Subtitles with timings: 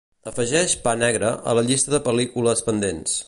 [0.29, 3.19] Afegeix "Pa negre" a la llista de pel·lícules pendents.